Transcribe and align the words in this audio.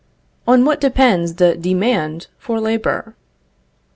On 0.47 0.65
what 0.65 0.81
depends 0.81 1.35
the 1.35 1.55
demand 1.55 2.25
for 2.39 2.59
labor? 2.59 3.15